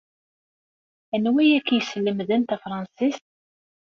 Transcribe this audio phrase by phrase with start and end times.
[1.15, 3.25] Anwa ay ak-yesselmaden tafṛensist?